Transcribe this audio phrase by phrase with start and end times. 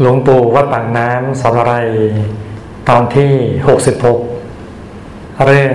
[0.00, 1.74] หลวงปู่วัดปากน้ำสอนอะไร
[2.88, 3.32] ตอนที่
[4.56, 5.74] 66 เรื่อง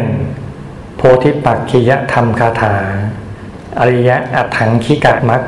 [0.98, 2.76] โพธิปักขิยธรรมคาถา
[3.80, 5.42] อริยะอัถังคิกะมัก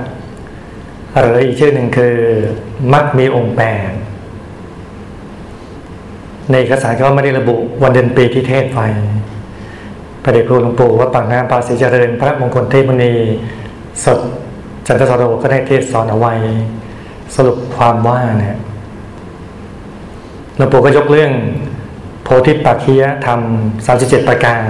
[1.20, 2.16] หรืออีกชื่อหนึ่งคือ
[2.94, 3.92] มักมีองค์แปด
[6.50, 8.80] ในเอกสารก็ไม่ได้ระบุวันเดือนปีที่เทศไฟ
[10.24, 13.14] พระเดชพระหลวงปู่วัดปากน้ำปาสีเจริญ พระมงคลเทพมุนี
[14.04, 14.20] สด
[14.88, 16.34] จันทสโรก็ได้เทศสอนเอาไว้
[17.36, 18.58] สรุปความว่าเนี่ย
[20.58, 21.32] หลวงปู่ก็ยกเรื่อง
[22.24, 23.40] โพธิปักขียธรรม
[23.86, 24.68] 37 ประการ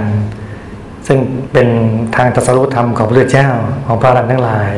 [1.06, 1.18] ซึ่ง
[1.52, 1.68] เป็น
[2.16, 3.48] ทางตรัสรู้ธรรมของพระเจ้า
[3.86, 4.72] ของพระอรหันต์ทั้งหลาย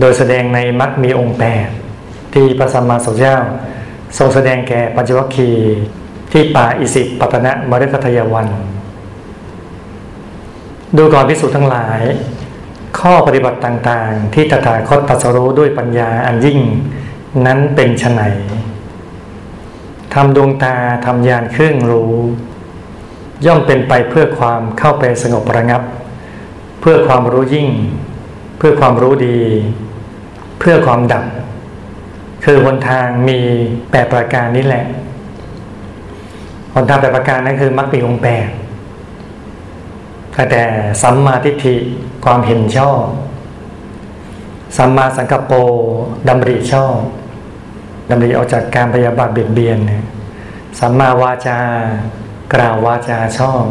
[0.00, 1.66] โดยแสดงในมัคมีองค์แปด
[2.34, 3.38] ที่พระสัมมาสัมพุทธเจ้า
[4.18, 5.76] ทรงแสดงแก่ปัญจวัคคีย์
[6.32, 8.48] ที่ป่าอิสิปตนะมฤคทายวัน
[10.96, 12.00] ดูก่อนพิสูจน์ทั้งหลาย
[12.98, 16.58] ข้อปฏิบัติต่างๆ ที่ตถาคตตรัสรู้ด้วยปัญญาอันยิ่ง
[17.46, 18.20] นั้นเป็นไฉน
[20.14, 20.76] ทำดวงตา
[21.06, 22.14] ทำยานเครื่องรู้
[23.46, 25.82] ย่อมเป็นไปเพื่อความเข้าไปสงบระงับ
[26.80, 27.68] เพื่อความรู้ยิ่ง
[28.58, 29.38] เพื่อความรู้ดี
[30.58, 31.24] เพื่อความดับ
[32.44, 33.38] คือหนทางมี
[33.90, 34.84] แปดประการนี้แหละ
[36.74, 38.48] หนทางแปดประการนั้นคือมรรคปีองแปด
[40.50, 40.62] แต่
[41.02, 41.76] สัมมาทิฏฐิ
[42.24, 43.02] ความเห็นชอบ
[44.76, 45.52] สัมมาสังกัปโป
[46.28, 46.96] ดำริชอบ
[48.08, 49.78] ดำริออกจากการพยาบาทเบียดเบียน
[50.78, 51.58] สัมมาวาจา
[52.54, 53.64] กล่าววาจาชอบ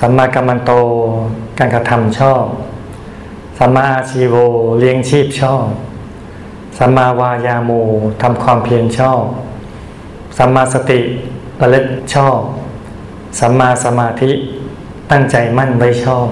[0.00, 0.72] สัมมากัมมันโต
[1.58, 2.44] การกระทำชอบ
[3.58, 4.34] สัมมาอาชีโว
[4.78, 5.64] เลี้ยงชีพชอบ
[6.78, 7.70] สัมมาวายาโม
[8.22, 9.22] ทำความเพียรชอบ
[10.38, 11.00] สัมมาสติ
[11.60, 12.38] ระลึกชอบ
[13.40, 14.30] สัมมาสมาธิ
[15.10, 16.28] ตั้งใจมั่นไว้ชอบ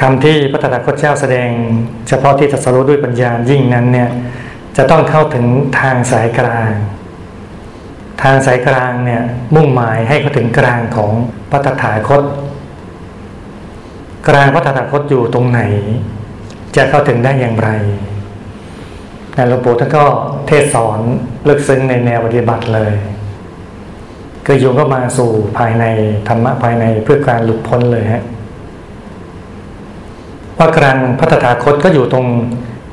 [0.00, 1.48] คำที่พระตถาคตเจ้าแสดง
[2.08, 4.10] เฉพาะที่ตรัสรู้ด้วยปัญญายิ่งนั้นเนี่ย
[4.76, 5.46] จะต้องเข้าถึง
[5.80, 6.72] ทางสายกลาง
[8.22, 9.22] ทางสายกลางเนี่ย
[9.54, 11.12] มุ่งหมายให้เขาถึงกลางของ
[11.50, 12.22] พระตถาคต
[14.28, 15.60] กลางพระตถาคตอยู่ตรงไหน
[16.76, 17.70] จะเข้าถึงได้อย่างไร
[19.48, 20.04] หลวงปู่ท่านก็
[20.46, 20.98] เทศสอน
[21.48, 22.92] ลึกซึ้งในแนวปฏิบัติเลย
[24.46, 25.84] คือโยงก็มาสู่ภายใน
[26.28, 28.24] ธรรมะภายในเพื่อการหลุดพ้นเลยฮะ
[30.60, 32.26] ว่ากลางพัฒถาคตก็อยู่ตรง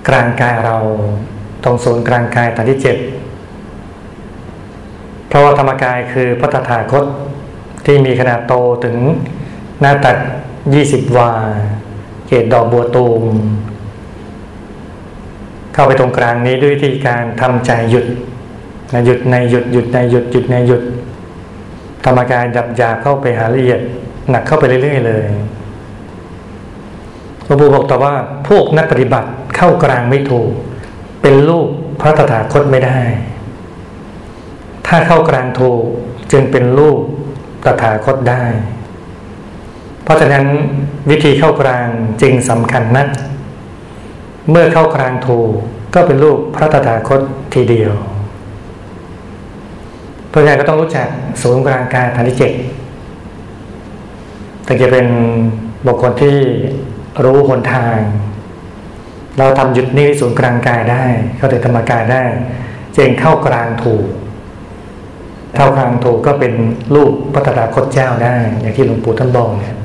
[0.08, 0.78] กลางกายเรา
[1.64, 2.98] ตรงศูนย์กลางกายฐานที่เจ็ด
[5.28, 7.06] เพราะว่าธรรมกายคือพัฒถาคต
[7.86, 8.54] ที่มีขนาดโต
[8.86, 8.98] ถึง
[9.80, 10.18] หน้าตัก
[10.74, 11.32] ยี่สิบวา
[12.28, 13.24] เกตดอกบัวตูม
[15.74, 18.06] เข้าไปตรงกลางนี้ด้วยวิธีการทำใจหยุด
[19.06, 20.82] หยุดในหยุดหยุดในหยุดหยุดในหยุด
[22.06, 23.80] ธรรมกายดับยาเข้าไปหาละเอียด
[24.30, 25.26] หนักเข้าไปเรื่อยๆเลย
[27.48, 28.14] หลวงปู่บอกต่อว่า
[28.48, 30.50] พวกนักปฏิบัติเข้ากลางไม่ถูก
[31.22, 31.68] เป็นลูก
[32.02, 33.00] พระตถาคตไม่ได้
[34.88, 35.82] ถ้าเข้ากลางถูก
[36.32, 37.00] จึงเป็นลูก
[37.66, 38.44] ตถาคตได้
[40.04, 40.46] เพราะฉะนั้น
[41.10, 41.88] วิธีเข้ากลาง
[42.22, 43.08] จึงสำคัญนัก
[44.50, 45.52] เมื่อเข้ากลางถูก
[45.94, 47.22] ก็เป็นลูกพระตถาคต
[47.54, 47.94] ทีเดียว
[50.30, 51.08] เพราะฉะนั้นก็ต้องรู้จัก
[51.42, 52.52] ศูนย์กลางกายฐานที่เจ็ด
[54.66, 55.08] แต่จะเป็น
[55.88, 56.38] บุคคลที่
[57.24, 57.98] รู้หนทาง
[59.38, 61.04] เราทำหยุดนิ่งศูนย์กลางกายได้
[61.38, 62.24] เข้าถึงธรรมกายได้
[62.94, 64.06] เจงเข้ากลางถูก
[65.56, 66.54] เข้ากลางถูกก็เป็น
[66.96, 69.78] รูปพัฒนาคตเจ้าได้ อย่างที่หลวงปู่ท่านบอกเนี่ย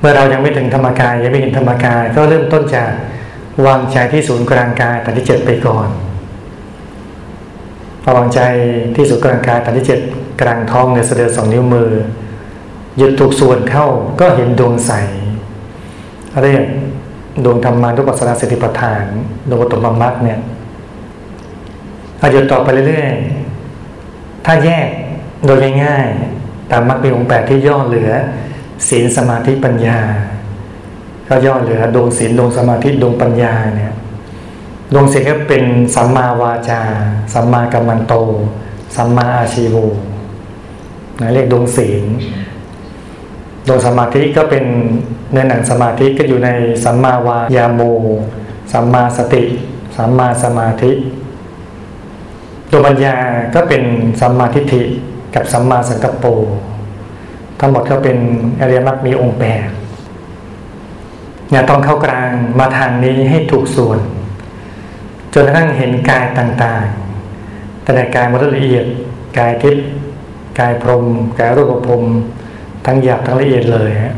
[0.00, 2.90] เมื่อเรายังไม่ถึงธรรมกายยังไม่เห็นธรรมกาย ก็เริ่มต้นจาก
[3.66, 5.88] วางใจที่ศูนย์กลางกายฐานที่เจ็ดไปก่อน
[8.16, 8.40] วางใจ
[8.96, 10.00] ที่ศูนย์กลางกายฐานที่เจ็ด
[10.40, 11.90] กลางท้องในสะดือสองนิ้วมือ
[12.96, 13.86] หยุดถูกส่วนเข้า
[14.20, 14.92] ก็เห็นดวงใส
[16.44, 16.64] เรียก
[17.44, 19.04] ดวงธรรมานุปัสสนาสติปัฏฐาน
[19.50, 20.38] ดวงตมมรรคเนี่ย
[22.20, 24.88] อาจจะต่อไปเรื่อยๆ ถ้าแยก
[25.46, 28.10] โดยง่ายๆ ตามมรรคมีองค์แปดที่ย่อเหลือ
[28.88, 29.98] ศีลสมาธิปัญญา
[31.28, 33.94] ก็ย่อเหลือดวงศีลดวงสมาธิดวงปัญญาเนี่ย
[34.94, 36.80] ดวงศีลก็เป็นสัมมาวาจา
[37.32, 38.14] สัมมากัมมันโต
[38.96, 39.76] สัมมาอาชีโว
[41.34, 42.04] เรียกดวงศีล
[43.68, 44.64] ดวงสมาธิก็เป็น
[45.34, 46.50] ในหนังสมาธิก็อยู่ใน
[46.84, 47.80] สัมมาวายาโม
[48.72, 49.42] สัมมาสติ
[49.96, 50.92] สัมมาสมาธิ
[52.70, 53.16] ตัวปัญญา
[53.54, 53.82] ก็เป็น
[54.20, 54.82] สัมมาทิฏฐิ
[55.34, 56.24] กับสัมมาสังกัปโป
[57.60, 58.18] ทั้งหมดก็เป็น
[58.60, 59.66] อริยมรรคมีองค์แปด
[61.50, 63.98] เนี่ยต้องเข้ากลางมาทางนี้ให้ถูกส่วน
[65.32, 68.86] จนกระทั่งเห็นกายต่างๆ แต่กายมันละเอียด
[69.38, 69.86] กายทิพย์
[70.58, 71.04] กายพรม
[71.38, 72.04] กายรูปพรม
[72.86, 74.14] ทั้งหยาบทั้งละเอียดเลยฮะ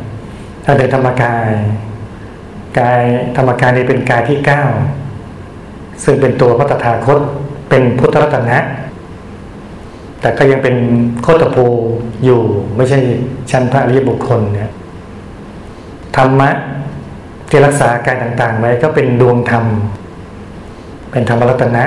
[0.64, 1.50] ถ้าเดินธรรมกาย
[2.79, 3.03] กาย
[3.37, 4.62] ธรรมกายนี่เป็นกายที่เก้า
[6.05, 7.20] ซึ่งเป็นตัวพระตถาคต
[7.69, 8.59] เป็นพุทธรัตนะ
[10.20, 10.76] แต่ก็ยังเป็น
[11.23, 11.67] โคตภู
[12.25, 12.41] อยู่
[12.76, 12.99] ไม่ใช่
[13.50, 14.70] ชั้นพระอริยบุคคลเนี่ย
[16.17, 16.50] ธรรมะ
[17.49, 19.65] ที่รักษากายต่างๆไว้ก็เป็นดวงธรรม
[21.11, 21.85] เป็นธรรมรัตนะ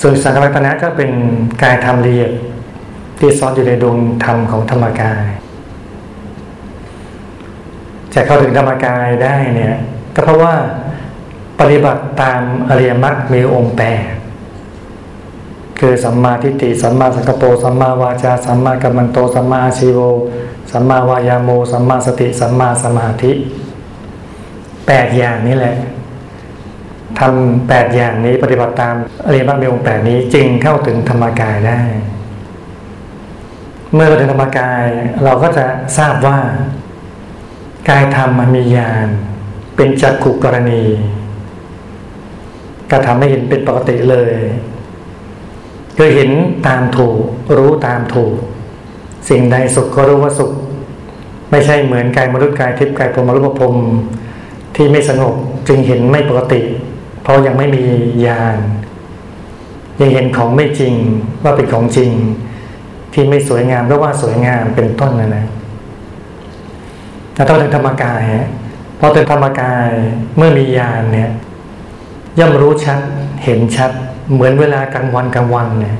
[0.00, 1.10] ส่วนสังฆรัตนะก็เป็น
[1.62, 2.30] กายธรรมละเอียด
[3.18, 5.22] ที่ซ้อนอยู่ในดวงธรรมของธรรมกาย
[8.14, 9.74] จะเข้าถึงธรรมกายได้เนี่ย
[10.14, 10.54] ก็เพราะว่า
[11.60, 14.02] ปฏิบัติตามอริยมรรคมีองค์แปด
[15.78, 20.00] คือสัมมาทิฏฐิสัมมาสังกปรสัมมาวาจาสัมมากัมมันโตสัมมาชีโว
[20.70, 23.32] สัมมาวายาโมสัมมาสติสัมมาสมาธิ
[24.86, 25.76] แปดอย่างนี้แหละ
[27.18, 28.94] ทำแปดอย่างนี้ปฏิบัติตาม
[29.26, 31.80] อริยมรรคมีองค์แปดนี้จึงเข้าถึงธรรมกายได้
[33.94, 34.84] เมื่อเราถึงธรรมกาย
[35.24, 35.64] เราก็จะ
[35.98, 36.38] ทราบว่า
[37.88, 39.08] กายธรรมมันมีญาณ
[39.76, 40.82] เป็นจักขุกรณี
[42.90, 44.32] ก็ทำให้เห็นเป็นปกติเลย
[45.96, 46.30] คือเห็น
[46.66, 47.16] ตามถูก
[47.56, 48.34] รู้ตามถูก
[49.28, 50.52] สิ่งใดสุขก็รู้ว่าสุข
[51.50, 53.76] ไม่ใช่เหมือนกายมนุษย์กายทิพย์กายพรมรูปพรม
[54.76, 55.34] ที่ไม่สงบ
[55.68, 56.60] จึงเห็นไม่ปกติ
[57.22, 57.82] เพราะยังไม่มี
[58.26, 58.58] ญาณ
[60.00, 60.94] ยังเห็นของไม่จริง
[61.42, 62.10] ว่าเป็นของจริง
[63.12, 65.46] ที่ไม่สวยงามก็ว่าสวยงามเป็นต้นนะนะ
[67.36, 68.22] ถ้าต้องถึงธรรมกาย
[68.98, 69.88] พอถึงธรรมกาย
[70.36, 71.30] เมื่อมีญาณเนี่ย
[72.38, 72.98] ย่อมรู้ชัด
[73.44, 73.90] เห็นชัด
[74.32, 75.96] เหมือนเวลากลางวันกลางวันเนี่ย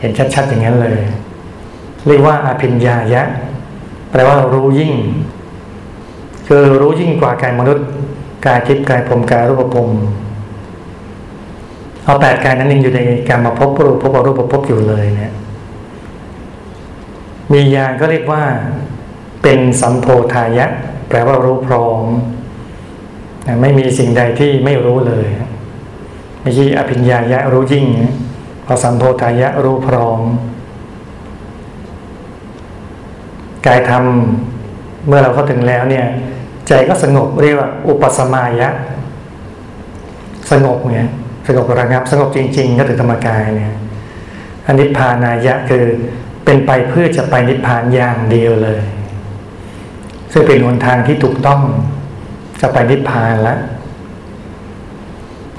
[0.00, 0.98] เห็นชัดๆอย่างนั้นเลย
[2.06, 3.22] เรียกว่าอาภิญญายะ
[4.10, 4.92] แปลว่ารู้ยิ่ง
[6.46, 7.86] คือรู้ยิ่งกว่ากายมนุษย์
[8.46, 9.88] กายทิพย์กายพรมกายรูปภพ
[12.04, 15.32] เอาแปดกายนั้นยังอยู่ในการมาพบรูปพบรูปพบอยู่เลยเนี่ย
[17.52, 18.42] มีญาณก็เรียกว่า
[19.48, 20.66] เป็นสัมโพธายะ
[21.08, 22.04] แปลว่ารู้พร้อม
[23.60, 25.26] ไม่มีสิ่งใดที่ไม่รู้เลย
[26.42, 27.86] ไม่ใช่อภิญญายะรู้ยิ่ง
[28.66, 30.20] พอสัมโพธายะรู้พร้อม
[33.66, 34.04] กายธรรม
[35.06, 36.06] เมื่อเราเข้าถึงแล้วเนี่ย
[36.68, 38.68] ใจก็สงบเรียกว่า อุปสมายะ
[40.50, 41.08] สงบเนี่ย
[41.46, 43.74] สงบระงับ สงบจริง ๆ ก็ถึงธรรมกายเนี่ย
[44.66, 45.84] อันนิพพานายะคือ
[46.44, 48.82] เป็นไปเพื่อจะไปนิพพานอย่างเดียวเลย
[50.38, 51.60] ซึ่งเป็นหนทางที่ถูกต้อง
[52.60, 53.58] จะไปนิพพานแล้ว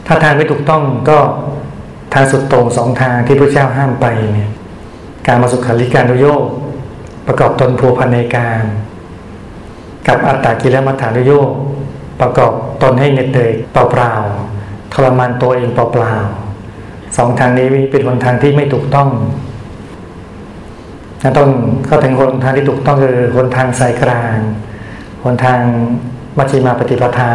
[0.08, 1.18] ถ้าทางไม่ถูกต้องก็
[2.14, 4.52] ทางสุดโต่งสองทางที่พระเจ้าห้ามไปเนี่ย
[5.28, 6.44] การมาสุขาริการุโยก
[7.28, 8.64] ประกอบตนผัวพันในการ
[10.08, 11.50] กับอัตตากิลมัฐานุโยก
[12.22, 12.52] ประกอบ
[12.84, 19.10] ตนให้เหน็ดเหนื่อยเปล่าๆทรมานตัวเองเปล่าๆสองทางนี้เป็นหนทางที่ไม่ถูกต้อง
[21.38, 21.50] ต้อง
[21.88, 24.38] เข้าถึงหนทางที่ถูกต้องคือหนทางสายกลาง
[25.24, 25.60] หนทาง
[26.38, 27.32] มัชฌิมาปฏิปทา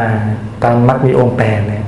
[0.62, 1.84] ตามมัคมีองค์แปดเนี่ย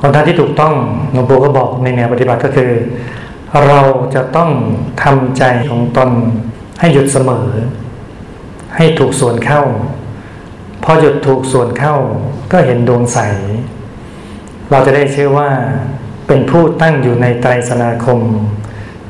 [0.00, 0.74] หนทางที่ถูกต้อง
[1.12, 2.70] หลวงปู่ก็บอกในแนวปฏิบัติก็คือ
[3.66, 3.80] เรา
[4.14, 4.50] จะต้อง
[5.02, 6.10] ทำใจของตน
[6.80, 7.46] ให้หยุดเสมอ
[8.76, 9.62] ให้ถูกส่วนเข้า
[10.84, 11.96] พอหยุดถูกส่วนเข้า
[12.52, 13.18] ก็เห็นดวงใส
[14.70, 15.50] เราจะได้เชื่อว่า
[16.26, 18.20] เป็นผู้ตั้งอยู่ในไตรสนาคม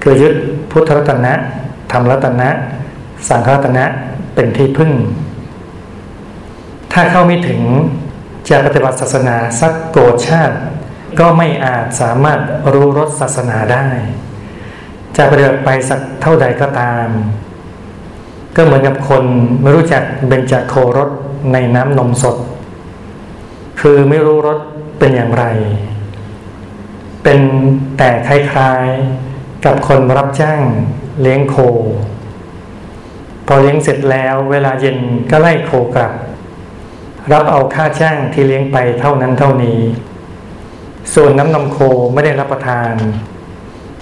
[0.03, 0.35] คือยึด
[0.70, 1.32] พุทธรัตนะ
[1.93, 2.49] ธรรมรัตนะ
[3.29, 3.85] สังฆรัตนะ
[4.35, 4.93] เป็นที่พึ่ง
[6.93, 7.62] ถ้าเข้าไม่ถึง
[8.49, 10.57] จะปฏิบัติศาสนาสักโกรธชาติ
[11.21, 12.40] ก็ไม่อาจสามารถ
[12.73, 13.87] รู้รสศาสนาได้
[15.16, 17.09] จะปฏิบัติไปสักเท่าใดก็ตาม
[18.57, 19.25] ก็เหมือนกับคน
[19.62, 21.11] ไม่รู้จักเบญจโครส
[21.52, 22.37] ในน้ำนมสด
[23.81, 24.59] คือไม่รู้รส
[24.99, 25.45] เป็นอย่างไร
[27.23, 27.38] เป็น
[27.99, 30.61] แต่คล้ายๆ กับคนรับจ้าง
[31.21, 31.57] เลี้ยงโค
[33.47, 34.99] พอเลี้ยงเสร็จแล้ว เวลาเย็น
[35.31, 36.12] ก็ไล่โคกลับ
[37.33, 39.81] รับเอาค่าจ้างที่เลี้ยงไปเท่านั้นเท่านี้
[41.15, 41.79] ส่วนน้ำนมโค
[42.12, 42.93] ไม่ได้รับประทาน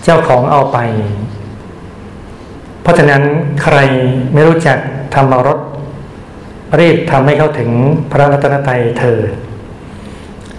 [0.05, 0.79] เจ้าของเอาไป
[2.83, 3.23] เพราะฉะนั้น
[3.63, 3.79] ใคร
[4.33, 4.79] ไม่รู้จัก
[5.15, 5.59] ธรรมรส
[6.79, 7.71] รีบทำให้เข้าถึง
[8.11, 9.29] พระรัตนตรัยเถิด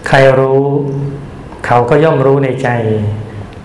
[0.07, 0.61] ใครรู้
[1.65, 2.69] เขาก็ย่อมรู้ในใจ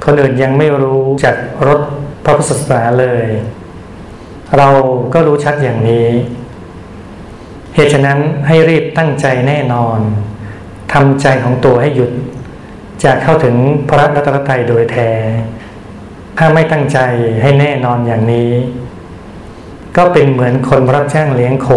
[0.05, 1.81] คนอื่นยังไม่รู้จักรส
[2.25, 3.27] พระพุทธศาสนาเลย
[4.59, 4.69] เรา
[5.15, 6.09] ก็รู้ชัดอย่างนี้
[7.75, 9.99] เหตุฉะนั้นให้รีบตั้งใจแน่นอน
[10.93, 12.11] ทำใจของตัวให้หยุด
[13.05, 13.57] จะเข้าถึง
[13.89, 15.11] พระรัตนตรัยโดยแท้
[16.39, 16.99] ถ้าไม่ตั้งใจ
[17.43, 18.51] ให้แน่นอนอย่างนี้
[19.97, 21.69] ก็เป็นเหมือนคนรับจ้างเลี้ยงโค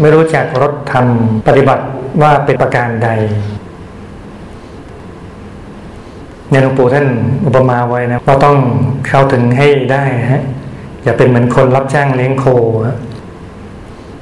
[0.00, 1.84] ไม่รู้จักรถทำปฏิบัติ
[2.22, 3.10] ว่าเป็นประการใด
[6.50, 7.06] เนี่ยหลวงปู่ท่าน
[7.46, 8.56] อุปมาไว้นะเราต้อง
[9.06, 10.42] เข้าถึงให้ได้ฮะ
[11.04, 12.46] อย่าเป็นเหมือนคนรับจ้างเลี้ยงโค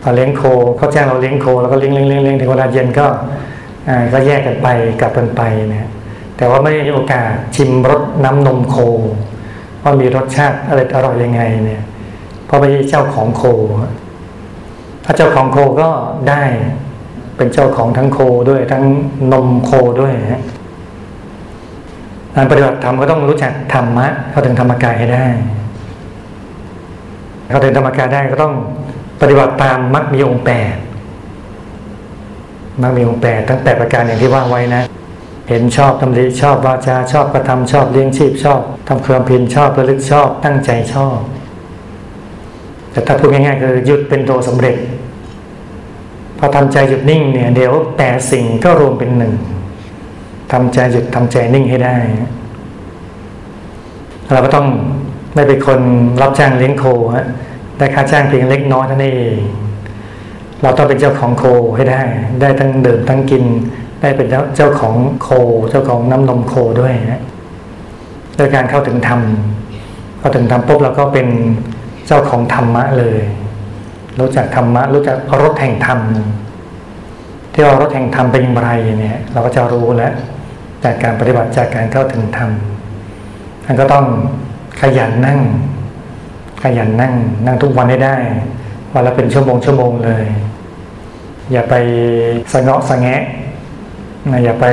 [0.02, 0.42] พอเลี้ยงโค
[0.76, 3.06] เขาจ้างเราเลี้ยงโคแล้วก็เลี้ยงเลี้ยงเลี้ยงถึงเวลาเย็นก็
[4.12, 4.68] ก็แยกกันไป
[5.00, 5.42] กลับกันไป
[5.74, 5.88] นะ
[6.36, 8.76] แต่ว่าไม่ได้มีโอกาสชิมรสน้ำนมโค
[9.82, 11.82] ว่ามีรสชาติอะไรอร่อยยังไงเนี่ย
[12.46, 13.42] เพราะไม่ใช่เจ้าของโค
[15.04, 15.88] ถ้าเจ้าของโคก็
[16.28, 16.42] ได้
[17.36, 18.18] เป็นเจ้าของทั้งโค
[18.50, 18.84] ด้วยทั้ง
[19.32, 20.42] นมโคด้วยนะ
[22.36, 25.26] การปฏิบัติธรรมก็ต้องรู้จักธรรมะ เข้าถึงธรรมกายให้ได้
[27.48, 28.54] เข้าถึงธรรมกายได้ก็ต้อง
[29.20, 30.74] ปฏิบัติตามมรรคมีองค์แปด
[32.82, 34.82] มรรคมีองค์แปดตั้งแต่ประการอย่างที่ว่าไว้นะ
[35.48, 41.18] เห็นชอบทำดีชอบวาจาชอบกระทำชอบเลี้ยงชีพชอบทำความเพียรชอบระลึกชอบ ตั้งใจชอบ
[42.90, 44.76] แต่ถ้าพูดง่ายๆคือหยุดเป็นตัวสำเร็จ
[46.38, 49.34] พอทำใจหยุดนิ่งเนี่ยเดี๋ยวแปดสิ่งก็รวมเป็นหนึ่ง
[50.52, 51.96] ทำใจหยุดทำใจนิ่งให้ได้
[54.32, 54.66] เราก็ต้อง
[55.34, 55.80] ไม่เป็นคน
[56.20, 56.84] รับจ้างเลี้ยงโค
[57.16, 57.26] ฮะ
[57.78, 59.38] ได้ค่าจ้างเพียงเล็กน้อยเท่านั้นเอง
[60.62, 61.44] เราต้องเป็นเจ้าของโค
[61.76, 62.02] ให้ได้
[62.40, 63.44] ได้ทั้งเดิมทั้งกิน
[64.00, 65.28] ได้เป็นเจ้าของโค
[65.70, 67.22] เจ้าของน้ำนมโคด้วยนะ
[68.36, 69.20] โดยการเข้าถึงธรรม
[70.18, 71.28] เข้าถึงธรรมปุ๊บเราก็เป็น
[72.06, 73.20] เจ้าของธรรมะเลย
[74.20, 76.00] รู้จักธรรมะ รู้จักรถแห่งธรรม
[77.52, 80.12] ที่ว่ารถแห่งธรรมเป็นอย่างไรเนี่ย เราก็จะรู้แล้ว
[80.86, 82.50] จากการปฏิบัติจากการเข้าถึงธรรม
[83.64, 84.06] ท่านก็ต้อง
[84.80, 85.40] ขยันนั่ง
[86.62, 87.14] ขยันนั่ง
[87.46, 88.16] นั่งทุกวันได้ได้
[88.92, 90.24] วันละเป็นชั่วโมงชั่วโมงเลย
[91.52, 91.74] อย่าไป
[92.52, 93.22] สะเงาะสะแงะ
[94.30, 94.66] นะอย่าไป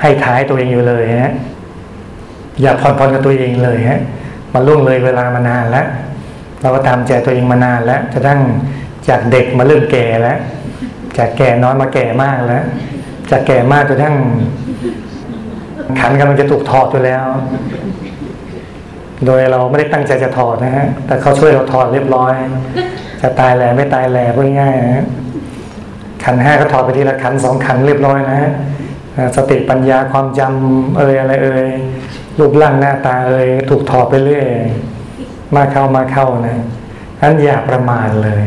[0.00, 1.34] ให้ท้ายตัวเองอยู่เลยฮะ
[2.62, 4.00] อย่าผ่อนผ่อนกับตัวเองเลยฮะ
[4.52, 5.86] มันล่วงเลยเวลามานานแล้ว
[6.60, 8.40] เราก็ตามใจตัวเองมานานแล้วจะตั้ง
[9.08, 10.38] จากเด็กมาเริ่มแก่แล้ว
[11.18, 12.64] จากแก่น้อยมาแก่มากแล้ว
[13.30, 14.16] จากแก่มากจนทั้ง
[16.00, 17.24] ขันกำลังจะถูกถอดไปแล้ว
[19.26, 22.32] โดยเราไม่ได้ตั้งใจจะถอดนะฮะ แต่เขาช่วยเราถอดเรียบร้อย
[23.22, 25.06] จะตายแหล่ไม่ตายแหล่พูดง่ายนะ
[26.24, 28.50] ขันห้าก็ถอดไปทีละขันสองขันเรียบร้อยนะฮะ
[29.36, 31.66] สติปัญญาความจำเอ่ยอะไรเอ่ย
[32.38, 34.46] รูปร่างหน้าตาเอ่ยถูกถอดไปเรื่อย
[35.54, 36.56] มาเข้ามาเข้านะ
[37.20, 38.44] นั้นอย่าประมาทเลย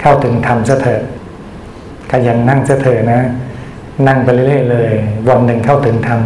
[0.00, 1.02] เข้าถึงธรรมเถิด
[2.12, 3.22] ขยันนั่งเถิดนะ
[4.08, 4.92] นั่งไปเรื่อยๆเลย
[5.28, 6.20] วันหนึ่งเข้าถึงธรรม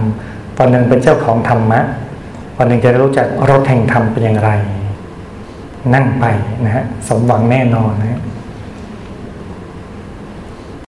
[0.58, 1.80] วันหนึ่งเป็นเจ้าของธรรมะ
[2.58, 4.50] วันหนึ่งจะรู้จักรถแห่งธรรมเป็นอย่างไร
[5.94, 6.24] นั่งไป
[6.64, 8.20] นะฮะสมหวังแน่นอนนะ